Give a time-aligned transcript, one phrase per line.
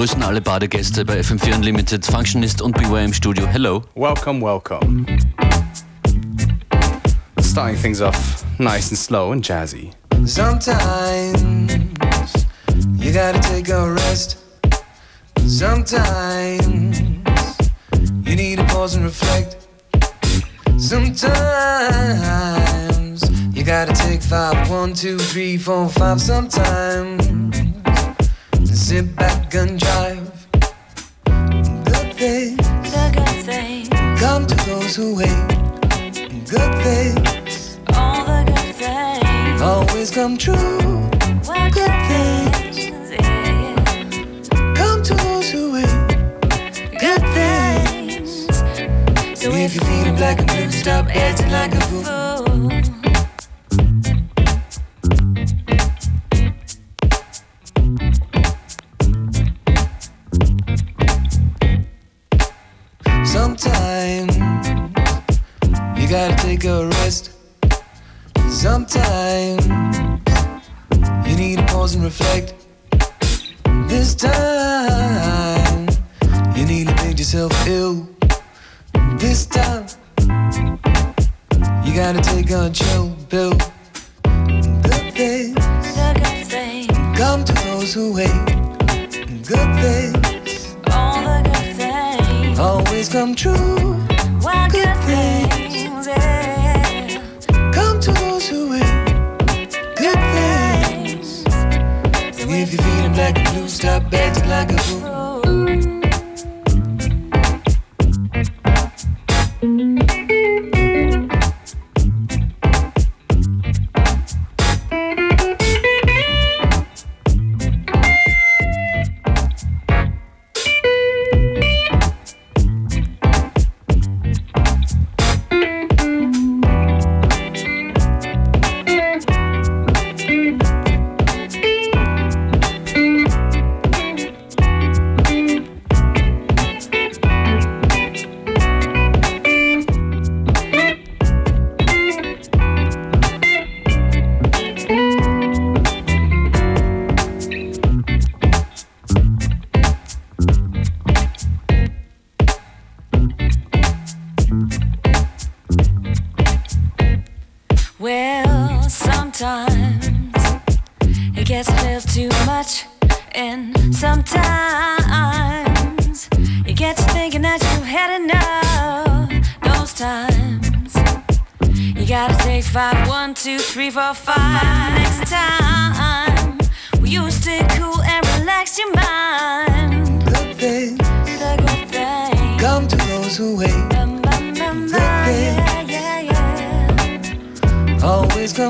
[0.00, 3.46] Wir begrüßen alle Badegäste bei FM4 Unlimited, Functionist und Beware im Studio.
[3.46, 3.82] Hello.
[3.94, 5.04] Welcome, welcome.
[7.42, 9.90] Starting things off nice and slow and jazzy.
[10.24, 11.70] Sometimes
[12.96, 14.38] you gotta take a rest.
[15.46, 16.98] Sometimes
[18.24, 19.58] you need to pause and reflect.
[20.78, 21.30] Sometimes
[23.52, 26.18] you gotta take five, one, two, three, four, five.
[26.22, 27.39] Sometimes
[28.90, 30.48] sit back and drive.
[31.24, 32.56] Good things,
[32.90, 35.46] The good things, come to those who wait.
[36.50, 41.06] Good things all the good things, always come true.
[41.46, 42.78] what good things,
[43.12, 43.76] yeah,
[44.74, 46.00] Come to those who wait.
[46.98, 48.46] Good things.
[49.40, 52.39] So If you're feeling black and blue, stop acting like a fool.
[85.20, 85.54] Good things
[85.84, 88.32] The good things, come to those who wait.
[89.44, 93.54] Good things all the good things, always come true.
[94.40, 95.74] Good good things.
[95.74, 97.22] things, yeah,
[97.70, 99.04] Come to those who wait.
[99.96, 101.44] Good things.
[102.40, 105.09] And if you're feeling black and blue, stop acting like a fool.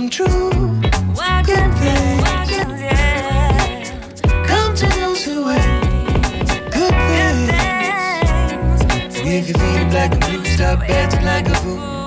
[0.00, 0.50] Come true.
[1.12, 1.80] Why things,
[2.80, 3.04] yeah.
[4.46, 5.60] Come to those who wait.
[6.72, 7.60] Good things.
[9.26, 11.99] If you're feeling black and blue, stop acting like a fool.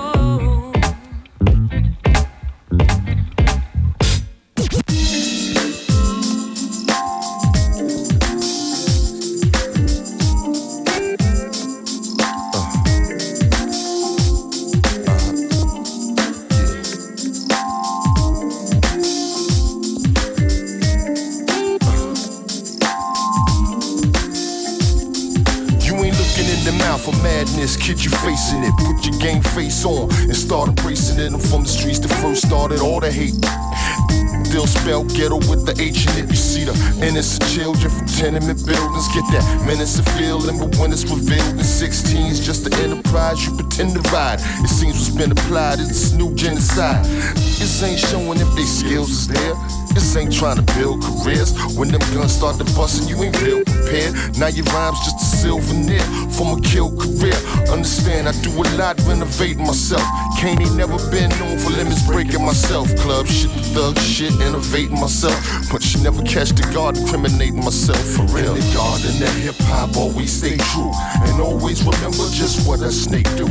[37.14, 42.44] Innocent children from tenement buildings get that menacing feeling, but when it's revealed in 16's
[42.44, 44.40] just the enterprise you pretend to ride.
[44.64, 47.04] It seems what's been applied is this new genocide.
[47.04, 49.54] This ain't showing if they skills is there.
[49.94, 51.54] This ain't trying to build careers.
[51.76, 54.14] When them guns start to bustin', you ain't real prepared.
[54.36, 56.02] Now your rhymes just a souvenir
[56.34, 57.38] from a kill career.
[57.70, 60.02] Understand, I do a lot renovating myself.
[60.38, 62.94] Kane ain't never been known for limits breaking myself.
[62.96, 65.38] Club shit, thug shit, innovating myself.
[65.70, 68.54] But you never catch the guard incriminating myself for real.
[68.54, 70.92] In the garden that hip hop always stay true.
[71.26, 73.46] And always remember just what a snake do.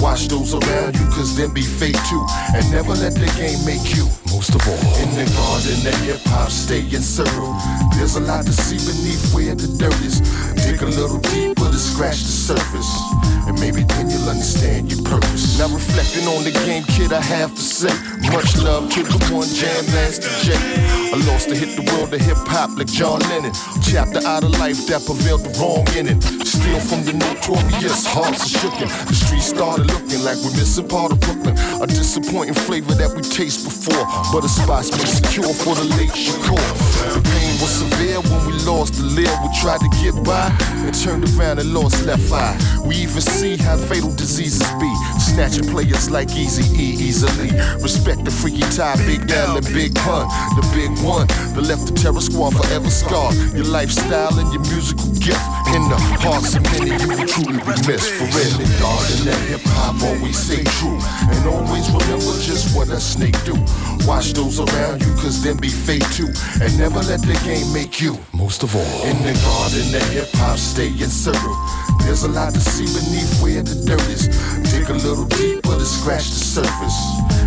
[0.00, 2.24] Watch those around you, cause them be fake too.
[2.54, 4.06] And never let the game make you.
[4.38, 7.58] Most of all, in the garden that hip hop stay encircled.
[7.98, 10.22] There's a lot to see beneath where the dirt is.
[10.54, 12.86] Dig a little deeper to scratch the surface.
[13.48, 15.58] And Maybe then you'll understand your purpose.
[15.58, 17.92] Now reflecting on the game, kid, I have to say,
[18.30, 20.56] much love to the one Jam Master Jay.
[21.12, 23.52] I lost to hit the world of hip hop like John Lennon.
[23.82, 26.22] Chapter out of life that prevailed the wrong in it.
[26.46, 28.88] Steal from the notorious, hearts are shooken.
[29.08, 31.56] The streets started looking like we're missing part of Brooklyn.
[31.82, 36.14] A disappointing flavor that we taste before, but a spot's been secure for the late
[36.14, 36.62] Shakur.
[37.16, 39.32] The pain was severe when we lost the lid.
[39.42, 40.52] We tried to get by
[40.84, 42.56] and turned around and lost left eye.
[42.84, 44.90] We even see how fatal diseases be.
[45.20, 47.50] Snatching players like Easy E easily.
[47.80, 50.26] Respect the Freaky Tah, Big L and Big Pun.
[50.58, 53.34] The big one the left the terror squad forever scarred.
[53.54, 55.42] Your lifestyle and your musical gift.
[55.74, 58.10] In the hearts of many, you will truly be missed.
[58.18, 58.58] For real.
[58.82, 60.98] God and let hip hop always stay true.
[61.30, 63.54] And always remember just what a snake do.
[64.06, 66.30] Watch those around you, cause them be fake too.
[66.62, 68.18] And never let the game make you.
[68.32, 68.98] Most of all.
[69.06, 71.54] In the garden, the hip hop stay in circle.
[72.06, 74.28] There's a lot to see beneath where the dirt is.
[74.70, 76.98] Dig a little deeper to scratch the surface.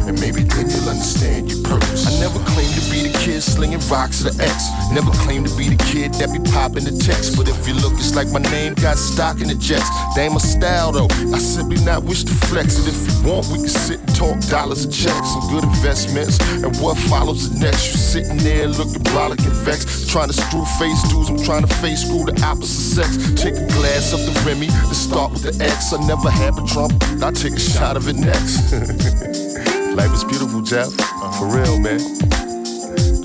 [0.08, 2.10] And maybe then you'll understand your purpose.
[2.10, 4.70] I never claimed to be the kid slinging rocks to the X.
[4.92, 7.38] Never claimed to be the kid that be popping the text.
[7.38, 9.88] But if you look, it's like my name got stock in the jets.
[10.16, 11.08] They ain't my style though.
[11.32, 12.90] I simply not wish to flex it.
[12.90, 15.30] If you want, we can sit and talk dollars and checks.
[15.32, 16.42] Some good investments.
[16.66, 17.94] And what follows the next?
[17.94, 20.10] You sitting there looking brolic and vexed.
[20.10, 21.30] Trying to screw face dudes.
[21.30, 23.16] I'm trying to face screw the opposite sex.
[23.38, 25.71] Take a glass of the Remy to start with the X.
[25.94, 26.94] I never had a Trump.
[27.22, 28.72] I take a shot of it next.
[29.96, 30.88] Life is beautiful, Jeff.
[31.00, 31.32] Uh-huh.
[31.40, 32.00] For real, man.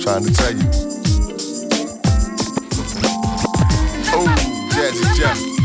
[0.00, 0.68] Trying to tell you.
[4.12, 4.26] Oh,
[4.72, 5.55] Jazzy Jeff.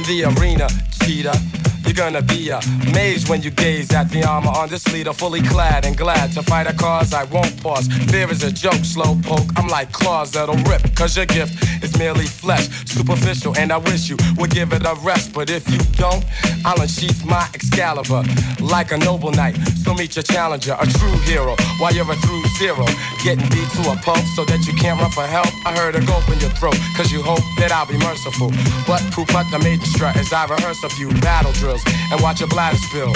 [0.00, 0.68] In the arena,
[1.02, 1.36] cheetah,
[1.84, 5.84] you're gonna be amazed when you gaze at the armor on this leader, fully clad
[5.84, 7.88] and glad to fight a cause I won't pause.
[8.10, 9.48] Fear is a joke, slow poke.
[9.56, 11.59] I'm like claws that'll rip, cause your gift
[12.00, 15.34] merely flesh, superficial, and I wish you would give it a rest.
[15.34, 16.24] But if you don't,
[16.64, 18.24] I'll unsheath my Excalibur
[18.58, 19.56] like a noble knight.
[19.84, 22.86] So meet your challenger, a true hero, while you're a through zero.
[23.22, 25.52] Getting beat to a pulp so that you can't run for help.
[25.68, 28.48] I heard a gulp in your throat, cause you hope that I'll be merciful.
[28.88, 32.40] But poop out the maiden strut as I rehearse a few battle drills and watch
[32.40, 33.12] your bladder spill.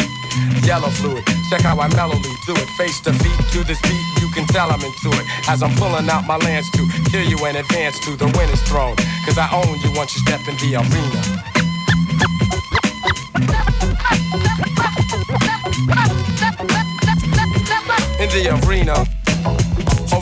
[0.68, 2.68] Yellow fluid, check how I mellowly do it.
[2.76, 4.04] Face to feet to this beat,
[4.34, 5.48] can tell I'm into it.
[5.48, 8.96] As I'm pulling out my lance to kill you in advance to the winner's throne.
[9.24, 11.22] Cause I own you once you step in the arena.
[18.20, 19.23] in the arena.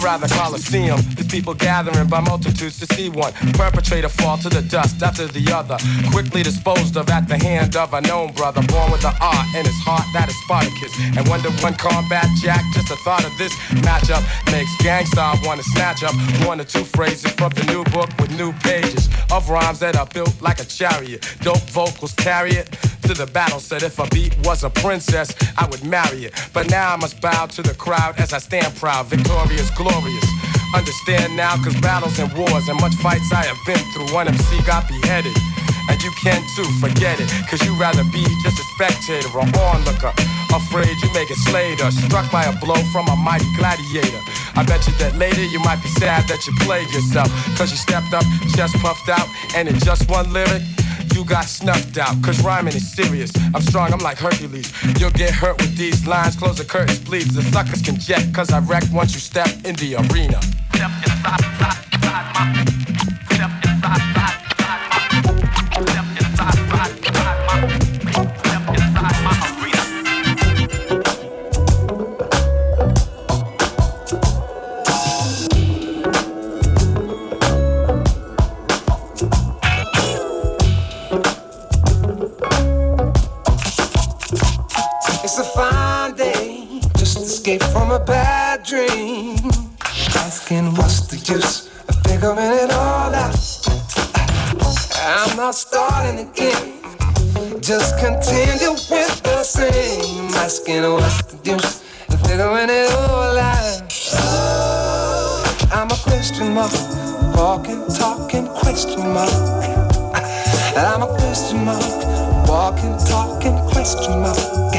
[0.03, 5.01] Rather Coliseum, there's people gathering by multitudes to see one perpetrator fall to the dust
[5.01, 5.77] after the other,
[6.11, 9.65] quickly disposed of at the hand of a known brother, born with the art in
[9.65, 10.93] his heart that is Spartacus.
[11.17, 13.55] And when the one combat jack, just the thought of this
[13.87, 16.15] matchup makes gangsta wanna snatch up
[16.47, 20.07] one or two phrases from the new book with new pages of rhymes that are
[20.07, 21.23] built like a chariot.
[21.43, 22.77] Dope vocals carry it
[23.15, 23.61] to the battle.
[23.61, 26.33] Said if a beat was a princess, I would marry it.
[26.53, 30.27] But now I must bow to the crowd as I stand proud, victorious, glorious.
[30.75, 34.15] Understand now, cause battles and wars and much fights I have been through.
[34.15, 35.37] One MC got beheaded.
[35.91, 37.29] And you can too, forget it.
[37.51, 40.13] Cause you rather be just a spectator or onlooker.
[40.55, 44.23] Afraid you may get slayed or struck by a blow from a mighty gladiator.
[44.55, 47.29] I bet you that later you might be sad that you played yourself.
[47.59, 50.63] Cause you stepped up, chest puffed out, and in just one lyric,
[51.15, 52.23] you got snuffed out.
[52.23, 53.33] Cause rhyming is serious.
[53.55, 54.73] I'm strong, I'm like Hercules.
[54.99, 56.37] You'll get hurt with these lines.
[56.37, 57.35] Close the curtains, please.
[57.35, 60.41] The suckers can jet, cause I wreck once you step in the arena.
[60.75, 61.45] Step inside,
[61.93, 62.82] inside, inside
[87.93, 89.37] a bad dream.
[90.17, 93.37] Asking what's the use of figuring it all out.
[95.05, 96.81] I'm not starting again,
[97.61, 100.33] just continue with the same.
[100.37, 103.93] Asking what's the use of figuring it all out.
[105.71, 106.73] I'm a question mark,
[107.37, 109.31] walking, talking question mark.
[110.77, 114.39] I'm a question mark, walking, talking question mark.
[114.39, 114.72] I'm a question mark, walking, talking question mark.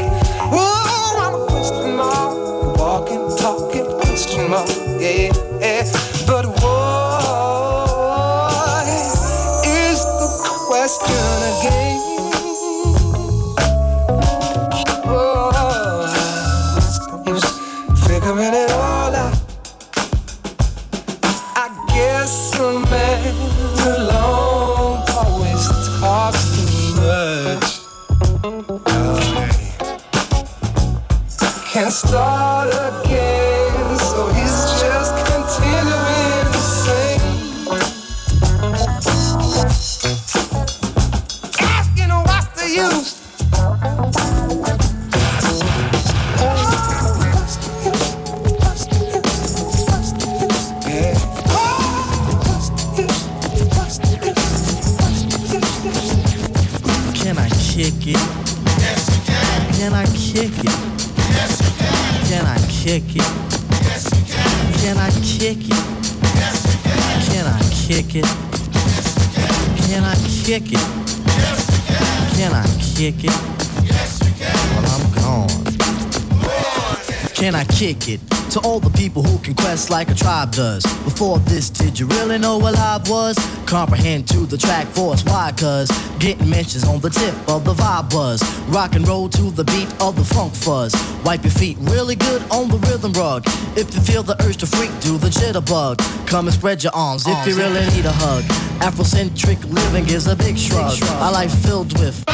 [79.94, 80.82] Like a tribe does.
[81.04, 83.36] Before this, did you really know what live was?
[83.64, 85.52] Comprehend to the track force, why?
[85.56, 88.42] Cause getting mentions on the tip of the vibe buzz.
[88.70, 90.92] Rock and roll to the beat of the funk fuzz.
[91.24, 93.44] Wipe your feet really good on the rhythm rug.
[93.76, 95.96] If you feel the urge to freak, do the jitterbug.
[96.26, 98.42] Come and spread your arms if you really need a hug.
[98.82, 100.98] Afrocentric living is a big shrug.
[101.20, 102.33] A life filled with.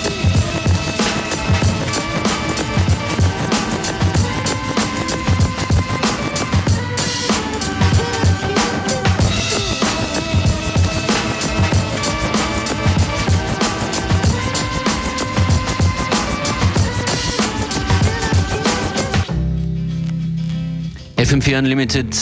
[21.31, 22.13] FM4 Unlimited.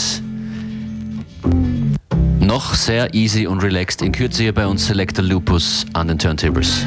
[2.38, 4.02] Noch sehr easy und relaxed.
[4.02, 6.86] In Kürze hier bei uns Selector Lupus an den Turntables.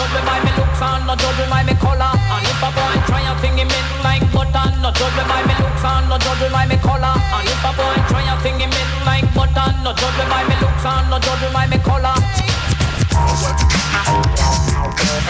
[0.00, 2.08] judge by me looks and no judge by me color.
[2.08, 5.54] And if a boy try a thing he in like button, no judge by me
[5.60, 7.16] looks and no judge by me color.
[7.36, 10.56] And if a boy try a thing he in like button, no judge by me
[10.60, 12.16] looks and no judge by me color.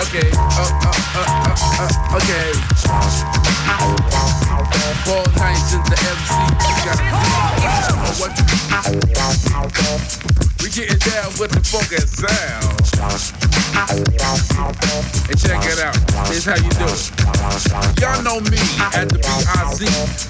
[0.06, 2.54] Okay, uh, uh, uh, uh, uh, okay.
[5.04, 6.30] Paul Knight is the MC.
[6.62, 9.49] You gotta see what
[10.80, 12.80] with the funky sound.
[15.28, 15.96] And check it out.
[16.28, 18.00] Here's how you do it.
[18.00, 18.56] Y'all know me
[18.96, 19.84] at the BIZ.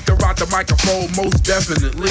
[0.07, 2.11] To rock the microphone most definitely.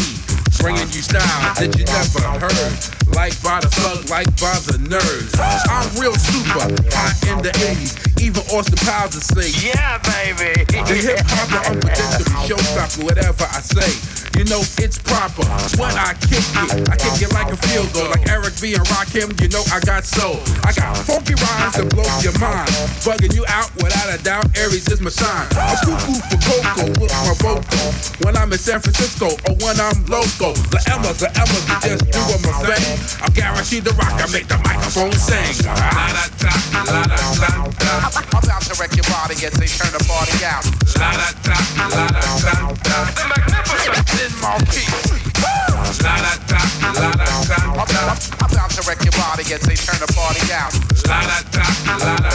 [0.63, 2.75] Bringing you style that you never heard.
[3.11, 5.35] Like by the thug, like by the nerds.
[5.39, 6.63] I'm real super,
[6.95, 8.23] hot in the 80s.
[8.23, 10.63] Even Austin Powers would say, Yeah, baby.
[10.63, 14.28] the hip hop unpredictable, showstopper, whatever I say.
[14.39, 15.43] You know it's proper
[15.75, 16.87] when I kick it.
[16.87, 19.35] I kick it like a field goal, like Eric B and Rakim.
[19.35, 20.39] You know I got soul.
[20.63, 22.71] I got funky rhymes that blow your mind,
[23.03, 24.47] bugging you out without a doubt.
[24.55, 25.43] Aries is my sign.
[25.59, 27.91] I'm cuckoo for cocoa with my vocal
[28.23, 30.55] when I'm in San Francisco or when I'm local.
[30.71, 33.19] The Emma, the Emma, to just do what my thing.
[33.19, 34.23] I'm guaranteed to rock.
[34.23, 35.67] I make the microphone sing.
[35.67, 36.55] La da da,
[36.87, 37.91] la da da da.
[38.07, 40.63] I'm about to wreck your body as they turn the party out.
[40.95, 41.59] La da da,
[41.91, 42.97] la da da da.
[43.19, 46.61] The magnificent in my La da da,
[46.93, 48.17] la da da I'm.
[48.45, 50.69] About to wreck your body as they turn the party out.
[51.09, 51.65] La da da,
[51.97, 52.29] la da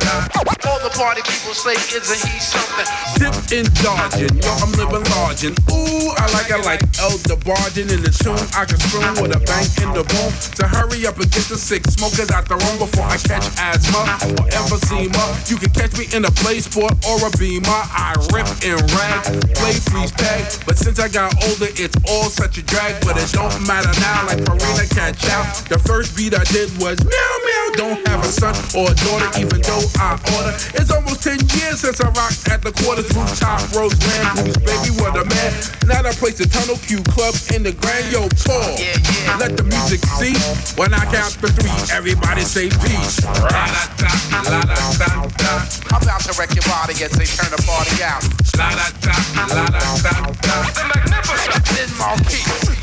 [0.00, 0.16] da.
[0.64, 2.88] All the party people say, isn't he something?
[3.20, 7.92] Dip in dodging, yo, I'm living large and ooh, I like I like Elder Bargin
[7.92, 8.40] in the tune.
[8.56, 10.32] I can spoon with a bang in the boom.
[10.56, 14.08] So hurry up and get the six smokers out the room before I catch asthma
[14.24, 15.24] or emphysema.
[15.50, 17.68] You can catch me in a play sport or a beamer.
[17.92, 19.20] I rip and rag,
[19.52, 20.48] play freeze tag.
[20.64, 22.85] But since I got older, it's all such a drag.
[23.02, 25.46] But it don't matter now, like Marina can't shout.
[25.66, 27.66] The first beat I did was meow meow.
[27.74, 30.54] Don't have a son or a daughter, even though I order.
[30.78, 34.90] It's almost 10 years since I rocked at the quarters rooftop rose land blues, baby,
[35.02, 35.50] what a man.
[35.90, 38.78] Now I place the Tunnel Q Club in the Grand Yo Paul.
[38.78, 39.42] Yeah, yeah.
[39.42, 40.74] Let the music cease.
[40.78, 43.18] When I count to three, everybody say peace.
[43.26, 44.10] La da da,
[44.46, 45.52] la da da da.
[45.90, 48.22] I'm about to wreck your body as they turn the party out.
[48.54, 50.56] La da da, la da da da.
[50.70, 52.75] The magnificent in my La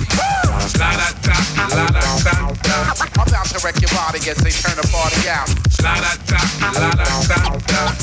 [3.16, 5.50] I'm about to wreck your body as they turn the party out.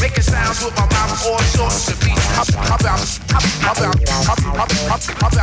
[0.00, 2.20] Making sounds with my mouth, all sorts of beats.
[2.56, 3.00] I'm about,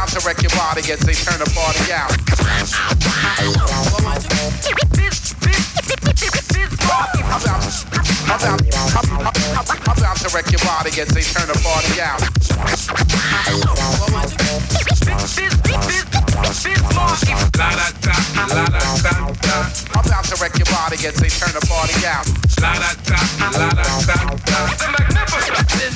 [0.10, 2.12] to wreck your body as they turn the party out.
[9.58, 12.22] I'm about to wreck your body as they turn the party out.
[19.98, 22.28] I'm about to wreck your body as they turn the party out.
[22.62, 23.18] La da da,
[23.58, 24.60] la da da da.
[24.78, 25.94] The magnificent in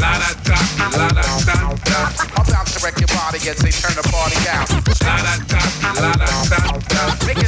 [0.00, 0.56] La da da,
[0.96, 1.98] la da da da.
[2.40, 4.70] About to wreck your body as they turn the party out.
[5.04, 5.60] La da da,
[6.00, 7.41] la da da da.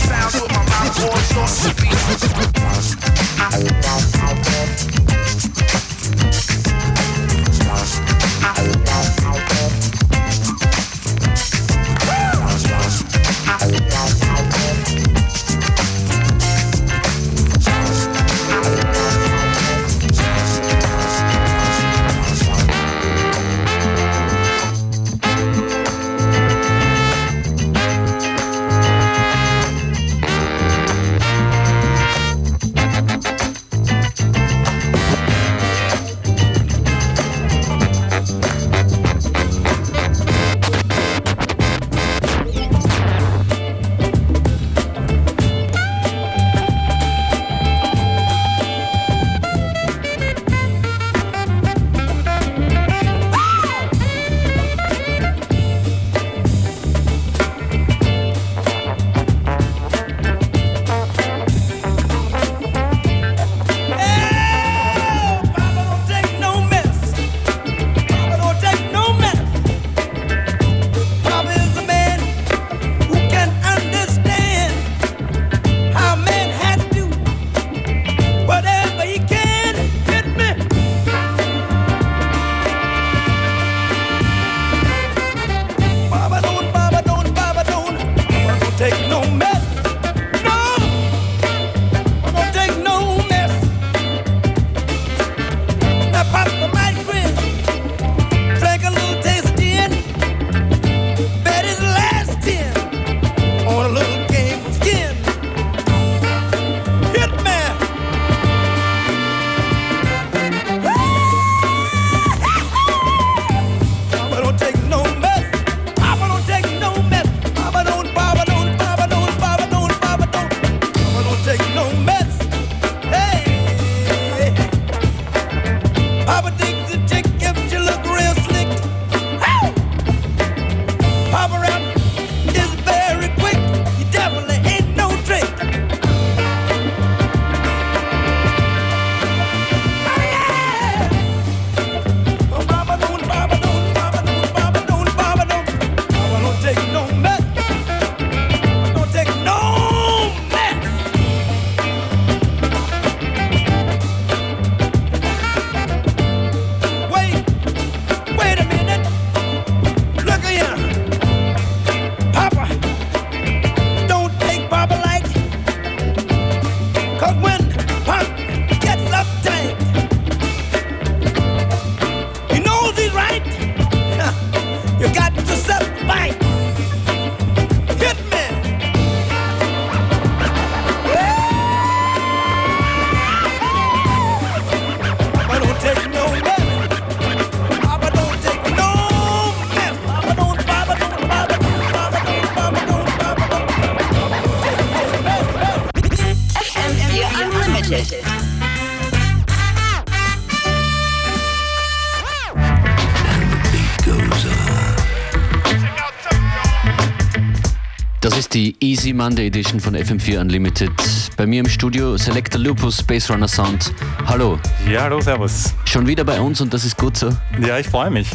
[208.55, 210.93] Die Easy Monday Edition von FM4 Unlimited.
[211.37, 213.93] Bei mir im Studio Selector Lupus Space Runner Sound.
[214.27, 214.61] Hallo.
[214.89, 215.75] Ja, hallo, servus.
[215.85, 217.31] Schon wieder bei uns und das ist gut so.
[217.61, 218.29] Ja, ich freue mich.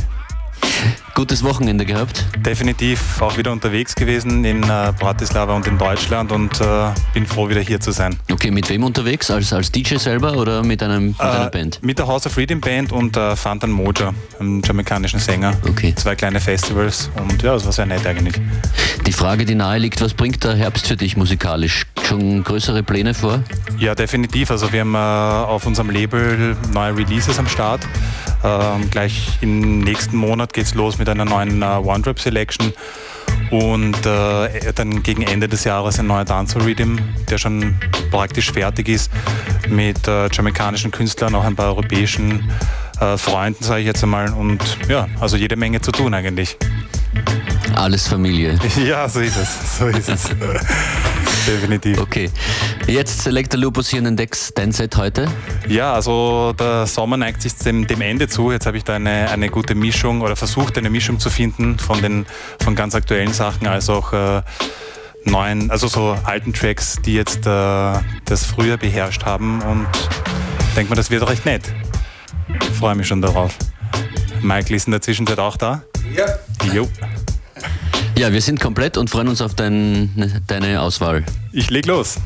[1.16, 2.26] Gutes Wochenende gehabt?
[2.38, 7.50] Definitiv auch wieder unterwegs gewesen in äh, Bratislava und in Deutschland und äh, bin froh,
[7.50, 8.18] wieder hier zu sein.
[8.32, 9.30] Okay, mit wem unterwegs?
[9.32, 11.80] Als, als DJ selber oder mit, einem, mit äh, einer Band?
[11.84, 15.54] Mit der House of Freedom Band und äh, Fantan Moja, einem jamaikanischen Sänger.
[15.68, 15.94] Okay.
[15.96, 18.36] Zwei kleine Festivals und ja, das war sehr nett eigentlich.
[19.06, 21.86] Die Frage, die nahe liegt, was bringt der Herbst für dich musikalisch?
[22.08, 23.44] Schon größere Pläne vor?
[23.78, 24.52] Ja, definitiv.
[24.52, 27.82] Also wir haben äh, auf unserem Label neue Releases am Start.
[28.42, 32.74] Ähm, gleich im nächsten Monat geht es los mit einer neuen äh, One-Drop Selection
[33.52, 36.98] und äh, dann gegen Ende des Jahres ein neuer Dancehall Rhythm,
[37.30, 37.76] der schon
[38.12, 39.12] praktisch fertig ist
[39.68, 42.50] mit äh, jamaikanischen Künstlern, auch ein paar europäischen
[43.00, 44.32] äh, Freunden, sage ich jetzt einmal.
[44.34, 46.58] Und ja, also jede Menge zu tun eigentlich.
[47.76, 48.60] Alles Familie.
[48.86, 49.78] Ja, so ist es.
[49.80, 50.30] So ist es.
[51.50, 52.00] Definitiv.
[52.00, 52.30] Okay.
[52.86, 55.28] Jetzt Selector Lupus hier in den Decks, dein Set heute?
[55.68, 58.52] Ja, also der Sommer neigt sich dem, dem Ende zu.
[58.52, 62.04] Jetzt habe ich da eine, eine gute Mischung oder versucht, eine Mischung zu finden von
[62.04, 62.28] den
[62.62, 64.44] von ganz aktuellen Sachen als auch äh,
[65.26, 67.94] neuen, also so alten Tracks, die jetzt äh,
[68.26, 69.88] das früher beherrscht haben und
[70.76, 71.64] denke mir, das wird recht nett.
[72.78, 73.56] Freue mich schon darauf.
[74.42, 75.82] Michael ist in der Zwischenzeit auch da?
[76.16, 76.26] Ja.
[76.72, 76.88] Jo.
[78.20, 81.24] Ja, wir sind komplett und freuen uns auf dein, deine Auswahl.
[81.54, 82.18] Ich leg los.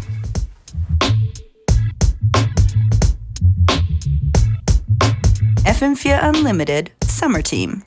[5.64, 7.84] FM4 Unlimited Summer Team.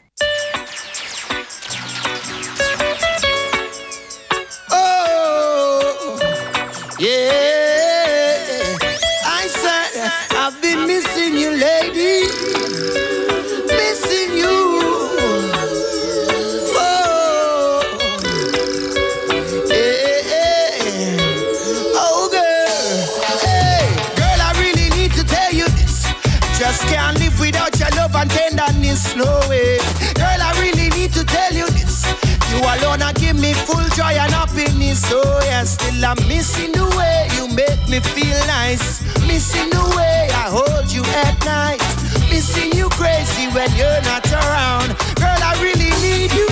[36.06, 39.02] I'm missing the way you make me feel nice.
[39.26, 41.82] Missing the way I hold you at night.
[42.30, 44.94] Missing you crazy when you're not around.
[45.18, 46.46] Girl, I really need you.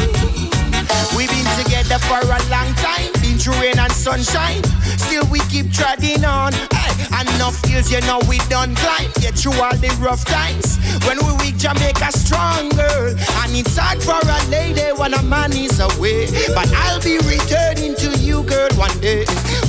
[1.15, 4.65] We've been together for a long time, been through rain and sunshine.
[4.99, 6.53] Still we keep treading on.
[6.75, 9.13] Hey, enough hills, you know we done climb.
[9.21, 10.74] Get through all the rough times.
[11.07, 13.17] When we weak, Jamaica stronger.
[13.43, 16.27] And it's hard for a lady when a man is away.
[16.55, 19.25] But I'll be returning to you, girl, one day.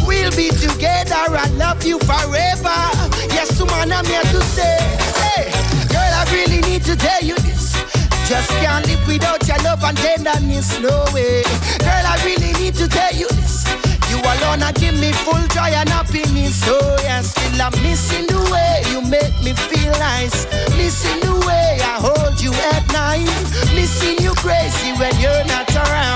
[0.08, 1.28] We'll be together.
[1.30, 2.80] I love you forever.
[3.32, 4.80] Yes, woman, I'm here to stay.
[5.20, 5.52] Hey,
[5.92, 7.74] girl, I really need to tell you this.
[8.28, 11.44] Just can't live without your love and tenderness, no way.
[11.80, 13.95] Girl, I really need to tell you this.
[14.16, 16.64] You alone are give me full joy and happiness.
[16.68, 20.46] Oh yeah, still I'm missing the way you make me feel nice.
[20.78, 23.28] Missing the way I hold you at night.
[23.76, 26.15] Missing you crazy when you're not around.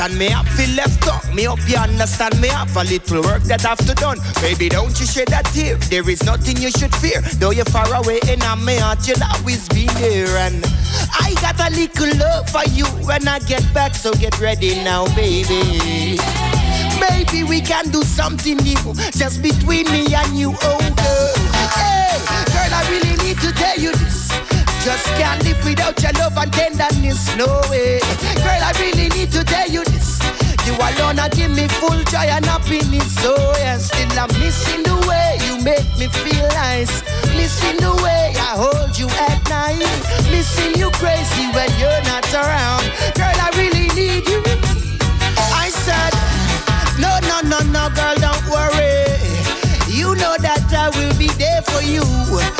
[0.00, 1.22] And me up feel left out.
[1.34, 4.18] Me up you understand me have a little work that I've to done.
[4.40, 5.76] Baby, don't you shed a tear.
[5.76, 7.20] There is nothing you should fear.
[7.38, 10.36] Though you're far away in my heart, you'll always be there.
[10.38, 10.64] And
[11.12, 15.04] I got a little love for you when I get back, so get ready now,
[15.14, 16.18] baby.
[16.98, 21.34] Maybe we can do something new, just between me and you, oh girl.
[21.76, 22.16] Hey,
[22.52, 24.30] girl, I really need to tell you this.
[24.80, 28.00] Just can't live without your love and tenderness, no way.
[28.40, 30.18] Girl, I really need to tell you this.
[30.64, 33.76] You alone are give me full joy and happiness, so yeah.
[33.76, 37.04] Still I'm missing the way you make me feel nice.
[37.36, 39.84] Missing the way I hold you at night.
[40.32, 42.84] Missing you crazy when you're not around.
[43.20, 44.40] Girl, I really need you.
[45.60, 46.12] I said,
[46.96, 49.04] no, no, no, no, girl, don't worry.
[49.92, 52.59] You know that I will be there for you.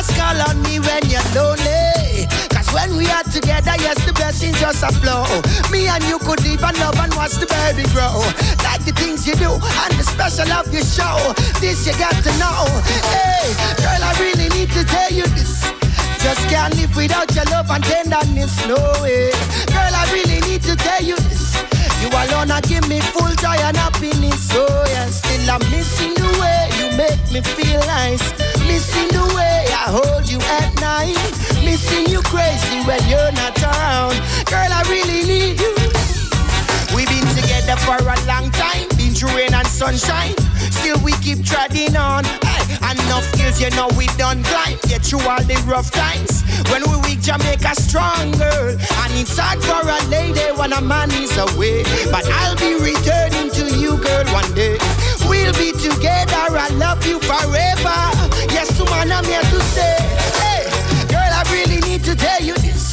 [0.00, 2.24] Just call on me when you're lonely.
[2.48, 5.28] Cause when we are together, yes, the blessings just a flow.
[5.70, 8.16] Me and you could and love and watch the baby grow.
[8.64, 11.34] Like the things you do and the special love you show.
[11.60, 12.64] This you got to know.
[13.12, 15.79] Hey, girl, I really need to tell you this.
[16.22, 19.32] Just can't live without your love and tenderness, no way.
[19.72, 21.56] Girl, I really need to tell you this.
[22.02, 25.06] You alone are give me full joy and happiness, oh yeah.
[25.08, 28.24] Still I'm missing the way you make me feel nice.
[28.68, 31.16] Missing the way I hold you at night.
[31.64, 34.16] Missing you crazy when you're not around.
[34.44, 35.74] Girl, I really need you.
[36.94, 40.34] We've been together for a long time, been through rain and sunshine.
[40.68, 42.24] still we keep treading on.
[42.24, 44.78] Hey, enough skills, you know we done climb.
[44.88, 46.42] Get through all the rough times.
[46.70, 48.76] When we weak, Jamaica stronger.
[48.78, 51.82] And it's hard for a lady when a man is away.
[52.10, 54.78] But I'll be returning to you, girl, one day.
[55.28, 57.98] We'll be together, I love you forever.
[58.50, 59.96] Yes, man, I'm here to say,
[60.40, 60.64] hey,
[61.08, 62.92] girl, I really need to tell you this.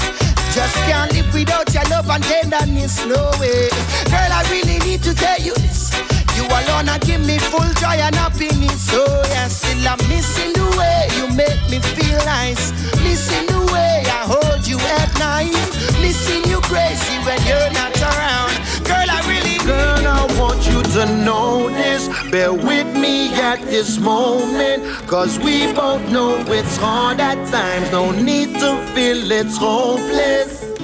[0.53, 3.69] Just can't live without your love and tenderness, no way.
[4.09, 5.93] Girl, I really need to tell you this.
[6.37, 8.89] You alone are give me full joy and happiness.
[8.93, 12.71] Oh yes, still I'm missing the way you make me feel nice.
[13.01, 15.57] Missing the way I hold you at night.
[15.99, 18.53] Missing you crazy when you're not around.
[18.85, 22.07] Girl, I really Girl, I want you to know this.
[22.31, 24.83] Bear with me at this moment.
[25.07, 27.91] Cause we both know it's hard at times.
[27.91, 30.76] No need to feel it's hopeless.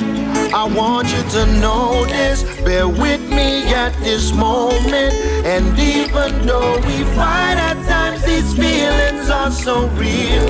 [0.56, 2.44] I want you to know this.
[2.62, 5.14] Bear with me at this moment.
[5.46, 10.46] And even though we fight at times, these feelings are so real.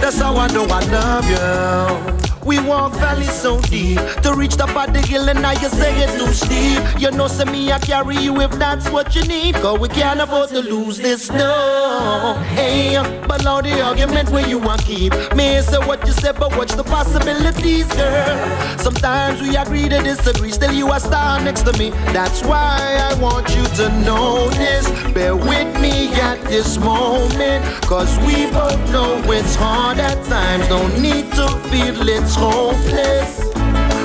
[0.00, 2.31] That's how I know I love you.
[2.44, 5.68] We walk valley so deep to reach the top of the hill, and now you
[5.68, 7.00] say it's too steep.
[7.00, 9.54] You know, say me, I carry you if that's what you need.
[9.56, 12.34] Cause we can't afford to lose this, no.
[12.54, 12.96] Hey,
[13.28, 15.12] but all the argument where you want keep.
[15.36, 18.78] Me say what you say, but watch the possibilities, girl.
[18.78, 21.90] Sometimes we agree to disagree, still you are star next to me.
[22.12, 24.90] That's why I want you to know this.
[25.12, 30.66] Bear with me at this moment, cause we both know it's hard at times.
[30.68, 33.40] Don't need to feel hopeless.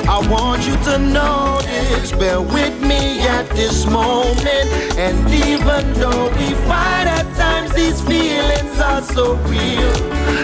[0.07, 2.11] I want you to know this.
[2.11, 4.67] Bear with me at this moment.
[4.97, 9.93] And even though we fight at times, these feelings are so real.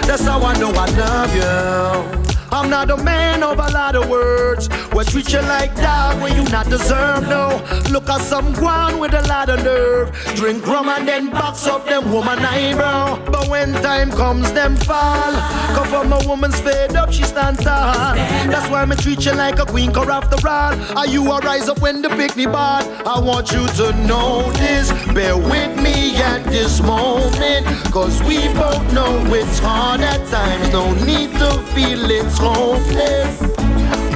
[0.07, 2.23] That's how I know I love you.
[2.51, 4.69] I'm not a man of a lot of words.
[4.95, 7.61] We treat you like dog when you not deserve, no.
[7.91, 10.11] Look at some guan with a lot of nerve.
[10.35, 13.17] Drink rum and then box up them woman eyebrow.
[13.31, 15.33] But when time comes, them fall.
[15.75, 18.13] Come from a woman's fed up, she stand tall.
[18.51, 21.69] That's why me treat you like a queen, cause after all, are you a rise
[21.69, 22.85] up when the picnic bad?
[23.07, 24.91] I want you to know this.
[25.13, 27.65] Bear with me at this moment.
[27.91, 30.71] Cause we both know it's hard at times.
[30.71, 33.72] No need to feel it's hopeless.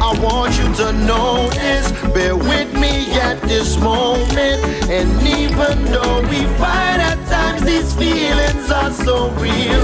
[0.07, 1.91] I want you to know this.
[2.13, 4.63] Bear with me at this moment.
[4.89, 9.83] And even though we fight at times, these feelings are so real.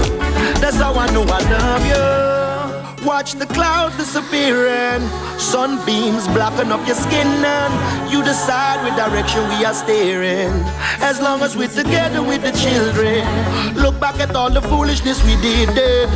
[0.62, 2.43] That's how I know I love you.
[3.04, 5.06] Watch the clouds disappearing.
[5.38, 10.52] Sunbeams blocking up your skin, and you decide which direction we are steering.
[11.00, 13.20] As long as we're together with the children,
[13.74, 16.08] look back at all the foolishness we did then.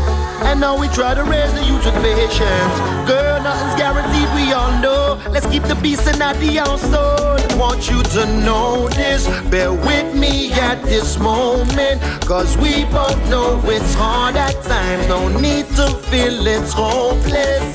[0.46, 2.74] And now we try to raise the youth with patience.
[3.06, 5.20] Girl, nothing's guaranteed, we all know.
[5.30, 7.38] Let's keep the peace and not the household.
[7.58, 9.26] Want you to know this.
[9.50, 12.00] Bear with me at this moment.
[12.24, 15.08] Cause we both know it's hard at times.
[15.08, 17.66] No need to feel it's hopeless.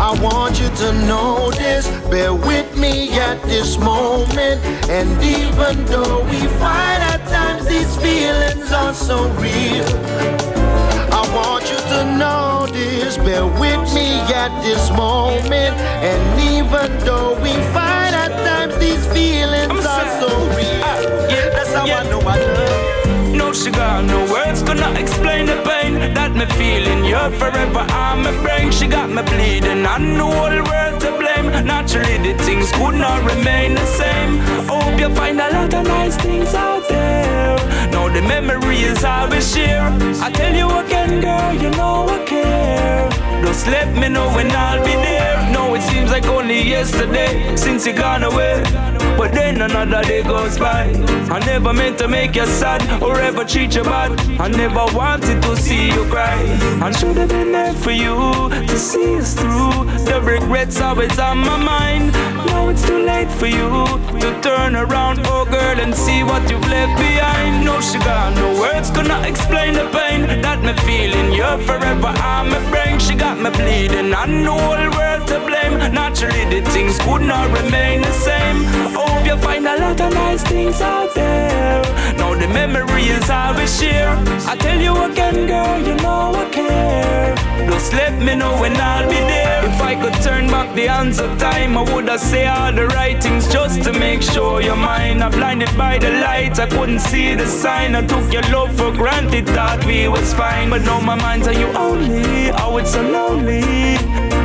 [0.00, 1.86] I want you to know this.
[2.10, 4.58] Bear with me at this moment.
[4.90, 9.86] And even though we fight at times, these feelings are so real.
[11.20, 13.16] I want you to know this.
[13.16, 14.08] Bear with me
[14.44, 15.74] at this moment.
[16.10, 16.22] And
[16.54, 20.82] even though we fight at times, these feelings are so real.
[20.90, 22.96] Uh, yeah, That's how I know I love.
[22.96, 23.05] No
[23.56, 27.04] sugar, no words not explain the pain that me feeling.
[27.04, 28.70] You're forever on my brain.
[28.70, 29.86] She got me bleeding.
[29.86, 31.46] I know all the world to blame.
[31.66, 34.38] Naturally, the things could not remain the same.
[34.68, 37.45] Hope you find a lot of nice things out there.
[38.06, 39.82] Now the memories I will share.
[40.22, 43.10] I tell you again, girl, you know I care.
[43.44, 45.50] Just let me know when I'll be there.
[45.52, 48.62] No, it seems like only yesterday since you gone away.
[49.16, 50.92] But then another day goes by.
[51.30, 54.20] I never meant to make you sad or ever treat you bad.
[54.40, 56.38] I never wanted to see you cry.
[56.80, 58.14] I should have been there for you
[58.68, 59.72] to see us through.
[60.04, 62.14] The regrets always on my mind.
[62.66, 63.86] Now it's too late for you
[64.18, 67.64] to turn around, oh girl, and see what you've left behind.
[67.64, 71.32] No sugar, no words not explain the pain that me feeling.
[71.32, 72.98] You're forever on my brain.
[72.98, 74.12] She got me bleeding.
[74.12, 75.78] I know all world to blame.
[75.94, 78.64] Naturally, the things could not remain the same.
[78.98, 81.82] Hope you find a lot of nice things out there.
[82.18, 84.10] Now the memories I will share.
[84.50, 87.36] I tell you again, girl, you know I care.
[87.70, 89.64] Just let me know when I'll be there.
[89.66, 92.86] If I could turn back the hands of time, I would have say all the
[92.88, 95.22] right things just to make sure you're mine.
[95.22, 97.94] I'm blinded by the light, I couldn't see the sign.
[97.94, 100.70] I took your love for granted, thought we was fine.
[100.70, 102.50] But now my mind's on you only.
[102.62, 103.62] Oh, it's so lonely.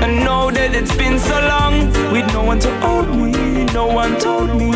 [0.04, 1.76] And know that it's been so long
[2.12, 3.65] with no one to hold me.
[3.80, 4.71] No one told me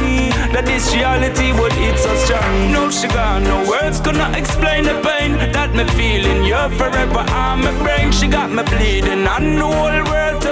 [0.53, 2.71] that this reality would hit so strong.
[2.71, 6.43] No, sugar, no words, could not explain the pain that me feeling.
[6.45, 8.11] You're forever on my brain.
[8.11, 9.27] She got me bleeding.
[9.27, 10.44] I know all world.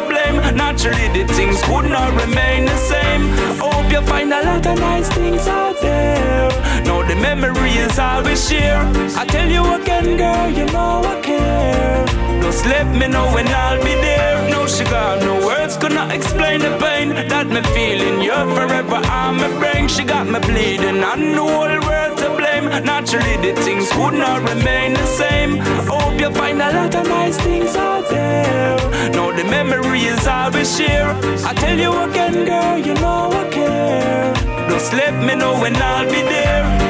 [0.84, 3.30] Naturally, the things could not remain the same.
[3.58, 6.50] Hope you find a lot of nice things out there.
[6.84, 8.82] Know the memories I will share.
[9.16, 12.06] I tell you again, girl, you know I care.
[12.42, 14.50] Just let me know when I'll be there.
[14.50, 18.20] No sugar, no words could not explain the pain that me feeling.
[18.20, 19.88] You're forever on my brain.
[19.88, 21.02] She got me bleeding.
[21.02, 22.23] I know all world
[22.68, 22.86] blame.
[22.86, 25.58] Naturally, the things would not remain the same.
[25.88, 28.78] Hope you find a lot of nice things out there.
[29.12, 31.10] Know the memories I will share.
[31.46, 34.34] I tell you again, girl, you know I care.
[34.70, 36.83] Just let me know when I'll be there.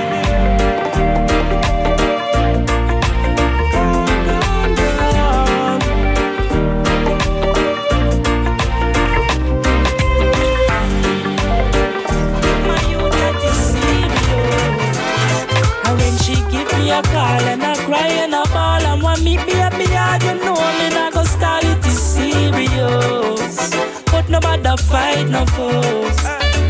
[16.89, 20.23] A call and I cry and I ball and want me be a beard.
[20.23, 23.75] You know me not go start it is serious,
[24.11, 26.17] but no matter fight no foes.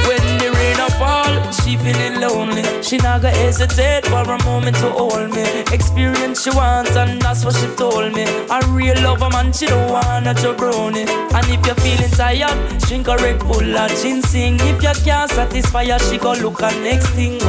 [0.08, 2.64] When the rain a fall, she feeling lonely.
[2.84, 5.46] She not go hesitate for a moment to hold me.
[5.72, 8.24] Experience she wants and that's what she told me.
[8.52, 11.08] A real lover man, she don't want a jabroni.
[11.34, 14.58] And if you're feeling tired, drink a Red Bull or ginseng.
[14.60, 17.42] If you can't satisfy her, she go look at next thing.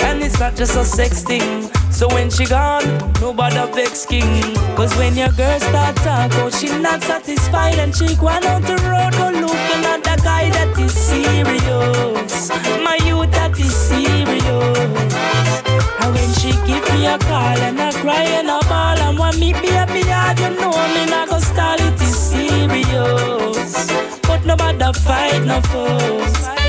[0.00, 1.70] And it's not just a sex thing.
[2.02, 2.82] So when she gone,
[3.20, 4.42] nobody vex king.
[4.74, 8.74] Cause when your girl start talk, oh, she not satisfied and she go on the
[8.90, 12.48] road, go looking at the guy that is serious.
[12.82, 15.14] My youth that is serious.
[16.02, 19.38] And when she give me a call and I cry and I ball and want
[19.38, 23.92] me baby hard, you know me not go stall it is serious.
[24.22, 26.61] But nobody fight no foes.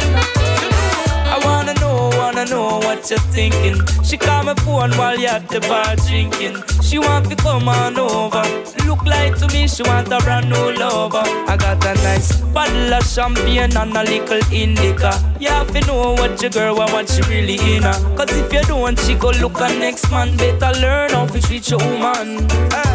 [2.93, 3.77] What you're thinking.
[4.03, 6.57] She call my phone while you're at the bar drinking.
[6.83, 8.43] She want to come on over.
[8.85, 11.23] Look like to me, she want a brand new lover.
[11.49, 15.11] I got a nice bottle of champagne and a little indica.
[15.39, 17.97] You have to know what your girl want, what she really in her.
[18.15, 20.37] Cause if you don't, she go look at next man.
[20.37, 22.47] Better learn how to treat your woman.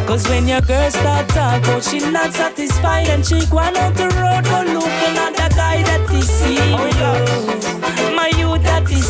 [0.06, 4.06] Cause when your girl start talk, oh, she not satisfied and she go on the
[4.16, 6.94] road, go looking at the guy that is serious.
[7.00, 9.06] Oh, my youth that is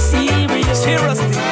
[0.89, 1.18] serious.
[1.18, 1.43] Seriously.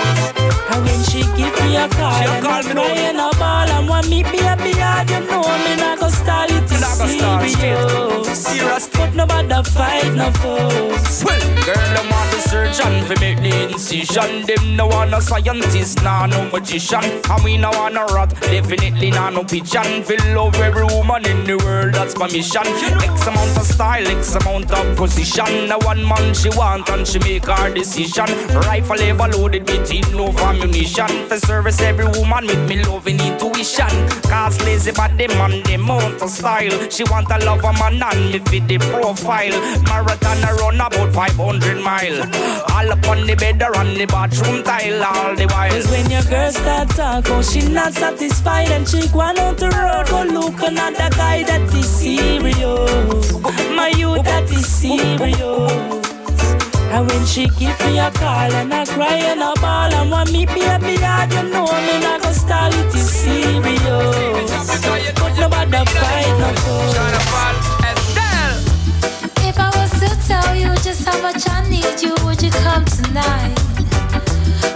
[0.73, 3.89] And when she give me a call, she call me cry and a ball and
[3.89, 6.56] want me be a beard, you know me not go is
[6.97, 8.39] serious.
[8.39, 8.89] Serious.
[8.89, 11.25] But nobody fight no foes.
[11.25, 14.47] Well, girl, them want the surgeon fi make the incision.
[14.47, 17.05] Them no want no scientist, nah no magician.
[17.05, 20.03] And we no want no rat, definitely nah no pigeon.
[20.05, 22.67] Fi love every woman in the world, that's my mission.
[22.67, 25.69] X amount of style, X amount of position.
[25.69, 28.27] Now one man she want and she make her decision.
[28.69, 31.09] Rifle ever loaded with no ammunition.
[31.29, 33.93] For service every woman with me loving intuition.
[34.29, 36.86] Cause lazy but the man, them out of style.
[36.91, 39.57] She want a lover man and me fit the profile.
[39.85, 42.23] Marathon I run about 500 mile.
[42.73, 45.71] All up on the bed or the bathroom tile all the while.
[45.71, 49.69] Cause when your girl start talk, oh, she not satisfied and she go on the
[49.71, 53.33] road, go looking at the guy that is serious.
[53.75, 56.16] My youth that is serious.
[56.93, 60.33] And when she give me a call and I cry and I ball and want
[60.33, 64.57] me baby hard, you know me not go stall it is serious.
[65.19, 66.97] But nobody fight no foes.
[69.49, 72.85] If I was to tell you just how much I need you, would you come
[72.85, 73.59] tonight?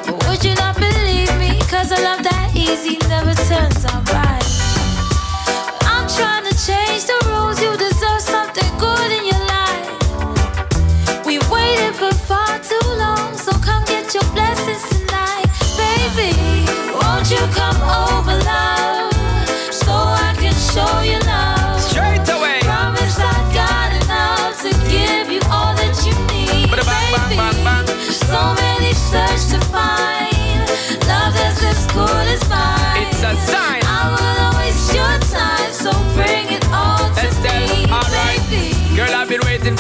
[0.09, 1.59] Or would you not believe me?
[1.71, 4.45] Cause a love that easy never turns out right.
[5.87, 7.61] I'm trying to change the rules,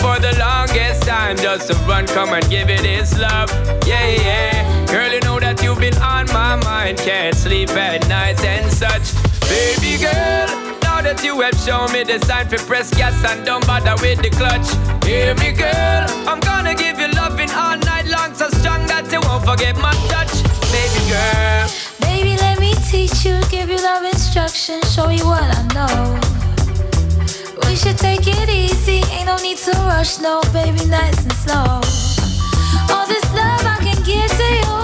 [0.00, 3.50] for the longest time just to run, come and give it its love.
[3.86, 4.86] Yeah, yeah.
[4.86, 6.98] Girl, you know that you've been on my mind.
[6.98, 9.14] Can't sleep at night and such.
[9.48, 10.48] Baby girl,
[10.82, 14.22] now that you have shown me the sign for press gas and don't bother with
[14.22, 14.68] the clutch.
[15.04, 16.04] Hear me, girl.
[16.26, 19.92] I'm gonna give you loving all night long, so strong that you won't forget my
[20.08, 20.32] touch.
[20.72, 21.68] Baby girl.
[22.00, 26.39] Baby, let me teach you, give you love instruction, show you what I know
[27.70, 29.00] we should take it easy.
[29.12, 31.80] Ain't no need to rush, no, baby, nice and slow.
[32.92, 34.79] All this love I can give to you.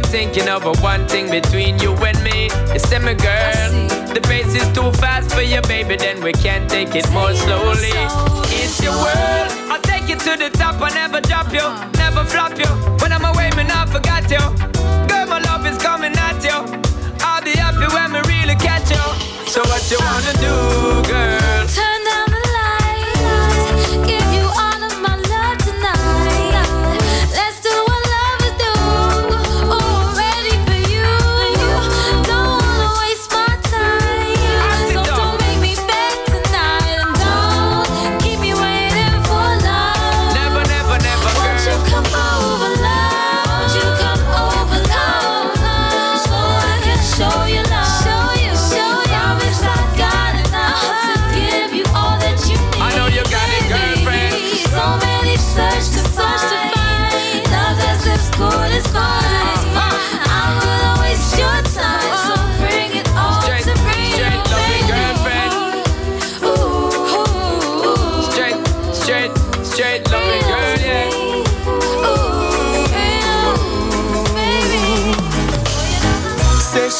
[0.00, 2.48] I'm thinking of a one thing between you and me.
[2.72, 3.70] It's them a girl.
[4.14, 7.92] The pace is too fast for you, baby, then we can take it more slowly.
[8.48, 9.50] It's your world.
[9.68, 10.80] I'll take you to the top.
[10.80, 12.70] I never drop you, never flop you.
[13.02, 14.40] When I'm away, man, I forgot you.
[15.06, 16.58] Girl, my love is coming at you.
[17.20, 19.04] I'll be happy when we really catch you.
[19.52, 21.39] So what you wanna do, girl?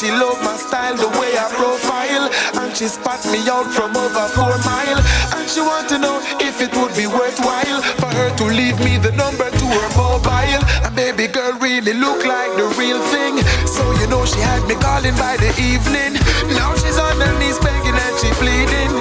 [0.00, 4.24] She love my style, the way I profile, and she spat me out from over
[4.32, 4.96] four mile.
[5.36, 8.96] And she want to know if it would be worthwhile for her to leave me
[8.96, 10.64] the number to her mobile.
[10.88, 14.72] And baby girl really look like the real thing, so you know she had me
[14.80, 16.16] calling by the evening.
[16.56, 18.96] Now she's on her knees begging and she pleading,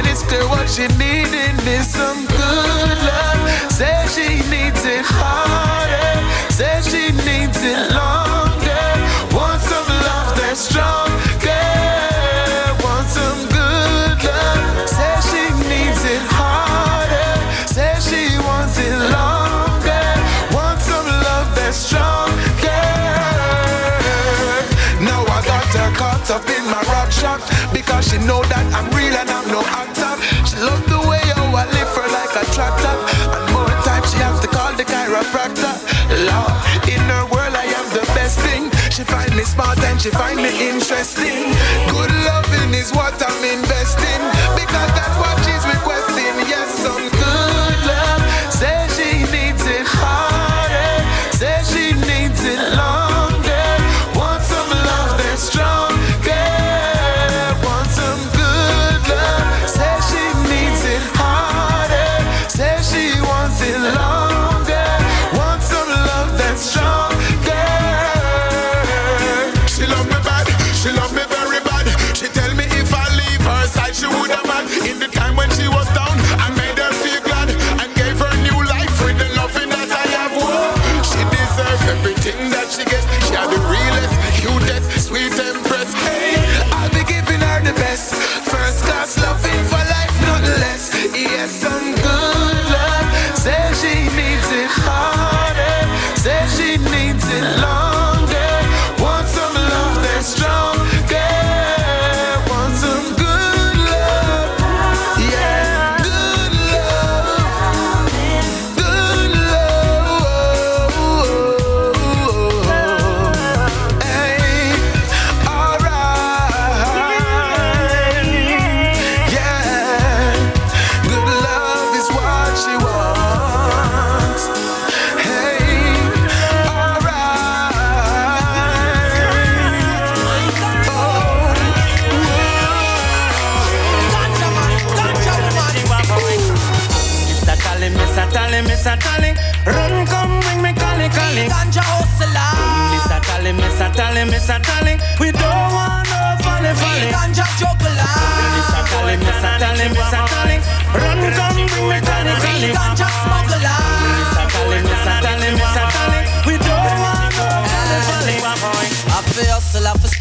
[0.00, 3.68] and it's clear what she needing is some good love.
[3.68, 8.17] Says she needs it harder, says she needs it longer.
[27.74, 30.14] because she know that I'm real and I'm no actor.
[30.46, 32.94] She love the way how I lift her like a tractor,
[33.34, 35.74] and more times she has to call the chiropractor.
[36.30, 36.54] Love
[36.86, 38.70] in her world I am the best thing.
[38.94, 41.50] She find me smart and she find me interesting.
[41.90, 44.22] Good loving is what I'm investing
[44.54, 46.07] because that's what she's requesting.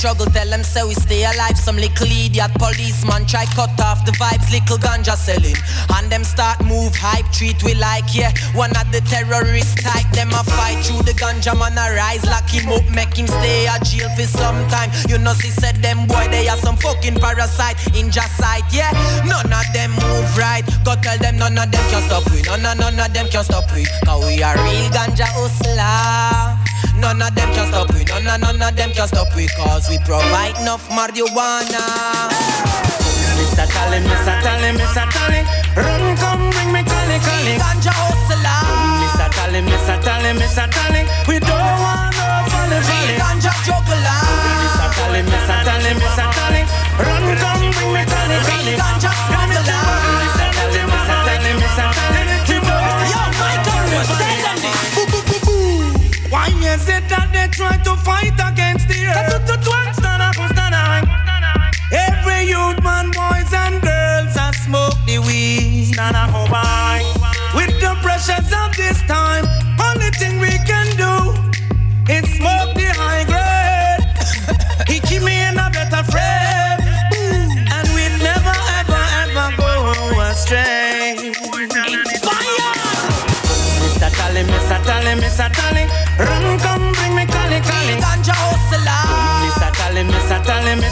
[0.07, 1.57] Struggle, tell them so we stay alive.
[1.57, 5.59] Some little idiot policeman try cut off the vibes, little ganja selling.
[5.95, 8.31] And them start move hype, treat we like, yeah.
[8.55, 12.47] One of the terrorist type, them a fight through the ganja man a rise, lock
[12.47, 14.91] him up, make him stay at jail for some time.
[15.09, 18.91] You know, see said them boy, they are some fucking parasite in just sight, yeah.
[19.27, 20.63] None of them move right.
[20.85, 22.41] Go tell them none of them can stop we.
[22.43, 23.83] None of none of them can stop we.
[24.05, 26.55] Cause we are real ganja hustler.
[26.97, 28.03] None of them can stop we.
[28.05, 29.47] None of none of them can stop we.
[29.55, 31.83] Cause we provide enough marijuana.
[33.37, 33.65] Mr.
[33.69, 34.33] Tally, Mr.
[34.41, 35.05] Tally, Mr.
[35.13, 35.41] Tally,
[35.77, 37.53] run come bring me Cali, Cali.
[37.61, 38.61] Ganja hustler.
[39.01, 39.29] Mr.
[39.29, 39.97] Tally, Mr.
[40.01, 40.65] Tally, Mr.
[40.73, 43.15] Tally, we don't want no folly, folly.
[43.21, 44.21] Ganja juggler.
[44.57, 44.87] Mr.
[44.97, 45.57] Tally, Mr.
[45.65, 46.25] Tally, Mr.
[46.33, 46.61] Tally,
[46.97, 48.73] run come bring me Cali, Cali.
[48.81, 49.81] Ganja smuggler.
[50.21, 50.49] Mr.
[50.57, 51.17] Tally, Mr.
[51.25, 51.87] Tally, Mr.
[51.93, 54.36] Tally, we don't want Yo, Michael, on this.
[56.38, 59.49] Why is it that they try to fight against the earth?
[61.89, 65.97] Every youth, man, boys and girls, I smoke the weed.
[67.57, 69.49] With the pressures of this time,
[69.81, 71.33] only thing we can do
[72.05, 74.05] is smoke the high grade.
[74.88, 76.85] he keep me in a better frame,
[77.73, 81.33] and we never, ever, ever go astray.
[83.81, 84.09] Mr.
[84.13, 84.77] Tally, Mr.
[84.85, 85.49] Tally, Mr.
[85.49, 86.06] Tally,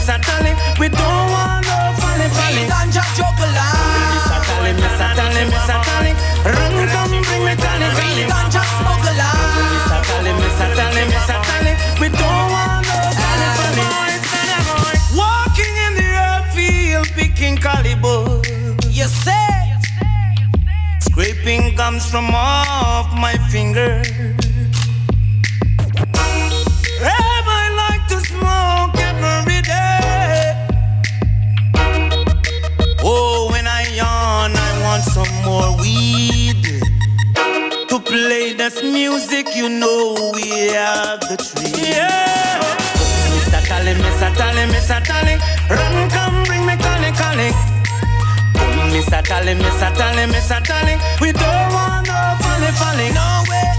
[0.06, 0.22] Tally, Mr.
[0.22, 2.62] Tally, we don't want no folly, folly.
[2.70, 3.70] Ganja juggler.
[4.14, 4.38] Mr.
[4.46, 5.08] Tally, Mr.
[5.18, 5.78] Tally, Mr.
[5.82, 6.12] Tally,
[6.46, 8.24] run come bring me Cali, Cali.
[8.30, 9.34] Ganja smuggler.
[9.66, 9.98] Mr.
[10.06, 10.68] Tally, Mr.
[10.78, 11.38] Tally, Mr.
[11.46, 13.86] Tally, we don't want no folly, folly.
[15.18, 18.40] Walking in the earth field, picking caliber.
[18.88, 19.74] You say.
[21.00, 24.02] Scraping gums from off my finger.
[35.16, 36.60] Some more weed.
[37.88, 41.72] To play this music, you know we have the tree.
[41.88, 42.60] Yeah.
[43.32, 43.60] Mr.
[43.64, 44.28] Tally, Mr.
[44.36, 45.00] Tally, Mr.
[45.08, 45.34] Tally,
[45.72, 47.48] run, come bring me Cali, Cali.
[48.92, 49.22] Mr.
[49.24, 49.88] Tally, Mr.
[49.96, 50.60] Tally, Mr.
[50.68, 53.08] Tally, we don't want no folly, folly.
[53.16, 53.72] No way.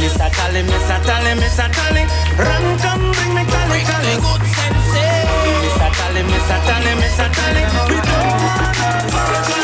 [0.00, 0.28] Mr.
[0.32, 0.96] Tally, Mr.
[1.04, 1.68] Tally, Mr.
[1.76, 2.04] Tally,
[2.40, 4.14] run, come bring me Cali, Cali.
[4.24, 4.96] Good sense.
[4.96, 5.28] eh?
[5.60, 5.88] Mr.
[5.98, 6.56] Tally, Mr.
[6.66, 7.26] Tally, Mr.
[7.36, 9.63] Tally, we don't want no folly, folly.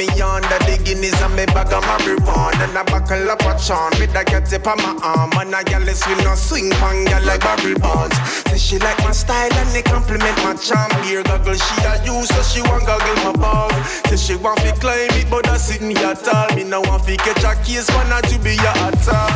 [0.00, 3.52] When me under the Guinness and me bag of marijuana and a buckle up a
[3.60, 5.30] charm with a cat tip on my arm.
[5.36, 8.16] And a gal is with no swing pan, gal like barrel bonds.
[8.48, 10.88] Say she like my style and they compliment my charm.
[11.02, 13.70] Beer goggle she a use, so she want goggle my ball.
[14.08, 16.48] Say she want to climb it, but I sit me at all.
[16.56, 19.28] Me no want to catch a case, wanna to be a at all.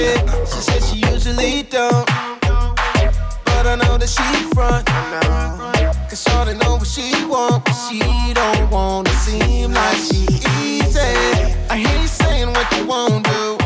[0.00, 2.08] Yeah, she said she usually don't.
[3.44, 5.79] But I know that she front.
[6.10, 8.00] Cause Shawty know what she want, but she
[8.34, 10.26] don't wanna seem like she
[10.58, 10.98] easy.
[11.70, 13.56] I hear you saying what you won't do.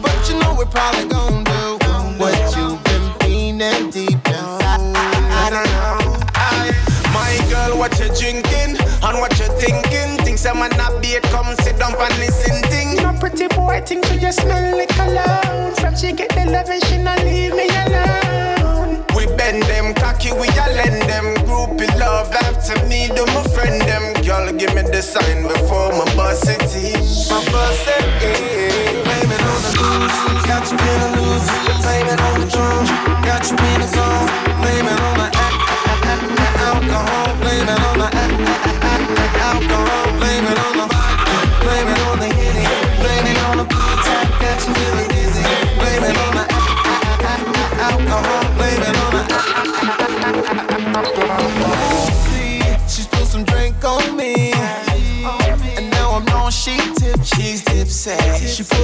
[0.00, 1.76] But you know we're probably gonna do
[2.16, 4.80] what you've been feeling deep inside.
[5.28, 6.16] I don't know.
[6.32, 6.72] I,
[7.12, 10.24] my girl, what you drinking and what you thinking?
[10.24, 11.22] Things I might not be it.
[11.24, 12.62] Come sit down and listen.
[12.70, 12.96] Thing.
[12.96, 15.74] No pretty boy, think you just smell like cologne.
[15.74, 19.04] From she get the love and she not leave me alone.
[19.14, 21.41] We bend them cocky, we a lend them
[21.82, 24.12] groupie love after me, do my friend them.
[24.24, 26.92] Girl, give me the sign before my bus city.
[27.30, 31.48] My bus yeah, blame it on the booze, got you feeling loose.
[31.82, 32.84] Blame it on the drum,
[33.24, 34.26] got you in the zone.
[34.60, 35.58] Blame it on the a-
[35.90, 37.36] a- a- a- alcohol.
[37.40, 37.91] Blame it on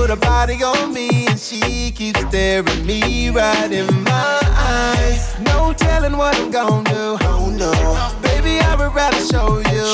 [0.08, 5.38] put her body on me and she keeps staring me right in my eyes.
[5.40, 7.18] No telling what I'm gonna do.
[7.22, 7.72] Oh no,
[8.22, 9.84] baby, I would rather show you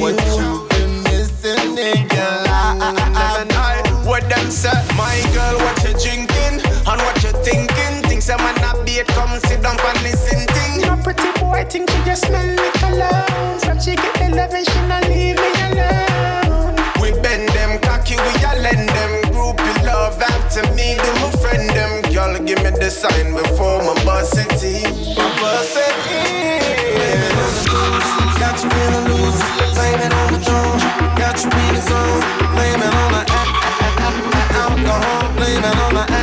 [0.00, 4.06] what you've been missing in your life.
[4.06, 4.70] What them say?
[4.96, 8.08] My girl, what you drinking and what you thinking?
[8.08, 9.08] Things I might not be it.
[9.08, 10.46] Come sit down and listen.
[10.54, 10.82] Thing.
[10.82, 13.58] No pretty boy, think you just smell like cologne.
[13.60, 16.76] From she get the love and she not leave me alone.
[17.00, 18.83] We bend them cocky, we a lend
[20.18, 22.12] vibe to me, do my friend them.
[22.12, 24.82] Y'all give me the sign before my bus city.
[25.16, 26.24] My bus city.
[28.40, 29.40] Got you feeling loose.
[29.74, 30.78] Blaming on the drone,
[31.16, 32.20] got you in the zone.
[32.54, 33.22] Blaming on the
[34.62, 36.13] alcohol, blaming on the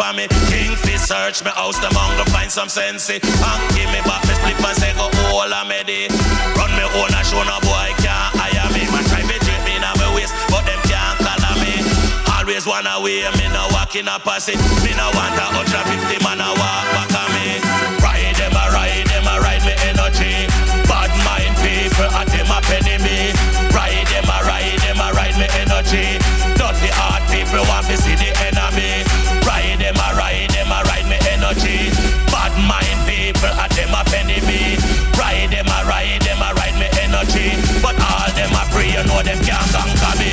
[0.00, 0.26] on me.
[0.48, 3.08] Kingfish search me house, them hunger find some sense.
[3.10, 3.20] And
[3.74, 6.08] give me back me split and say go all a medi.
[6.56, 8.84] Run me own a show no boy can't hire me.
[8.92, 11.80] Man try to drip me in my waist, but them can't color me.
[12.34, 14.56] Always wanna way, me no walk in a posse.
[14.84, 17.05] Me no want a ultra 50 man a walk
[39.26, 40.32] them can't conquer me.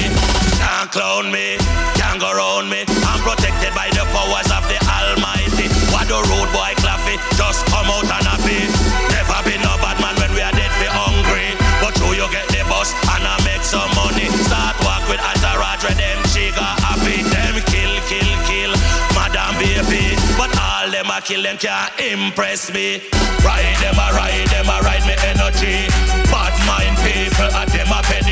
[0.62, 1.58] Can't clown me,
[1.98, 2.86] can't go round me.
[3.10, 5.68] I'm protected by the powers of the Almighty.
[5.90, 8.62] What the road boy claffy, just come out and happy.
[9.10, 11.58] Never been no bad man when we are dead for hungry.
[11.82, 14.30] But you you get the bus and I make some money.
[14.46, 15.20] Start walk with
[15.84, 17.24] where them chiga happy.
[17.28, 18.72] Them kill, kill, kill,
[19.12, 20.16] madam baby.
[20.40, 23.04] But all them a kill them can't impress me.
[23.44, 25.88] Ride them a ride them a ride me energy.
[26.32, 28.00] Bad mind people at them a.
[28.08, 28.23] Ride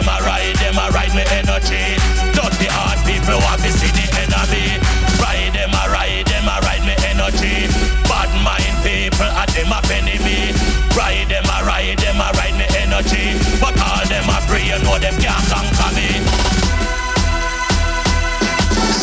[0.00, 1.84] them a ride them a ride me energy.
[2.32, 4.80] Dirty heart people want to see the enemy.
[5.20, 7.68] Ride them a ride them a ride me energy.
[8.08, 10.56] Bad mind people at them a penny me.
[10.96, 13.36] Ride them a ride them a ride me energy.
[13.60, 16.08] But all them a pray you know them can't conquer me.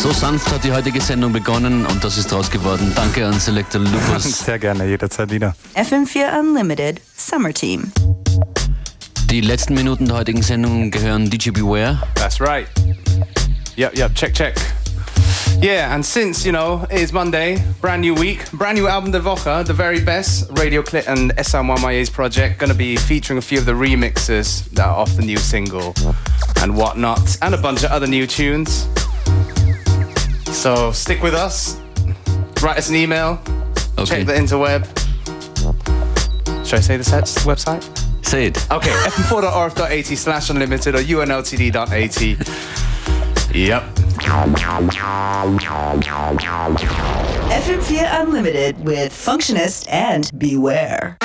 [0.02, 2.92] So sanft hat die heutige Sendung begonnen und das ist draus geworden.
[2.94, 4.24] Danke an Selector Lupus.
[4.44, 5.54] Sehr gerne, jederzeit wieder.
[5.74, 7.92] FM4 Unlimited Summer Team.
[9.30, 12.00] Die letzten Minuten der heutigen Sendung gehören DJ Beware.
[12.14, 12.66] That's right.
[13.76, 14.54] Yep, yep, check, check.
[15.60, 19.20] Yeah, and since, you know, it is Monday, brand new week, brand new album De
[19.20, 23.66] Woche, the very best, Radioclit and Esau Mwamwaya's project, gonna be featuring a few of
[23.66, 25.92] the remixes that are off the new single
[26.62, 28.88] and whatnot, and a bunch of other new tunes.
[30.46, 31.78] So stick with us,
[32.62, 33.38] write us an email,
[33.98, 34.24] okay.
[34.24, 34.86] check the interweb.
[36.66, 37.04] Should I say the
[37.44, 38.07] website?
[38.22, 38.70] Say it.
[38.70, 43.54] Okay, fm4.orf.at slash unlimited or unltd.at.
[43.54, 43.82] Yep.
[47.50, 51.16] FM4 Unlimited with Functionist and Beware.